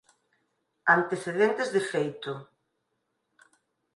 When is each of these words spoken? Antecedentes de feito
Antecedentes 0.97 1.67
de 1.75 1.81
feito 1.91 2.31